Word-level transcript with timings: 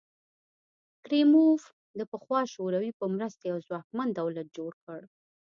کریموف 1.05 1.61
د 1.99 2.01
پخوا 2.11 2.39
شوروي 2.53 2.91
په 2.99 3.05
مرسته 3.13 3.43
یو 3.51 3.57
ځواکمن 3.67 4.07
دولت 4.19 4.47
جوړ 4.57 4.71
کړ. 4.83 4.99